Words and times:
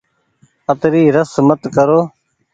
اتري 0.71 1.03
رس 1.15 1.31
مت 1.47 1.61
ڪرو۔ 1.75 1.99